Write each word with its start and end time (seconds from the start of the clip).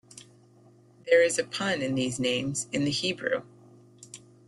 There 1.05 1.21
is 1.21 1.37
a 1.37 1.43
pun 1.43 1.83
in 1.83 1.93
these 1.93 2.19
names 2.19 2.67
in 2.71 2.85
the 2.85 2.89
Hebrew. 2.89 3.43